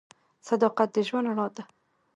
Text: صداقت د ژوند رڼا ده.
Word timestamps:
صداقت 0.47 0.89
د 0.95 0.97
ژوند 1.07 1.27
رڼا 1.29 1.47
ده. 1.55 1.63